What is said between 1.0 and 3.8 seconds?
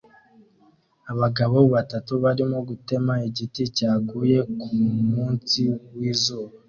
Abagabo batatu barimo gutema igiti